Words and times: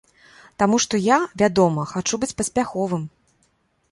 Таму 0.63 0.77
што 0.85 0.99
я, 1.07 1.17
вядома, 1.41 1.85
хачу 1.91 2.19
быць 2.23 2.31
паспяховым. 2.39 3.03